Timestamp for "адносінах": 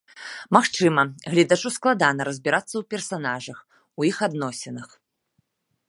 4.31-4.89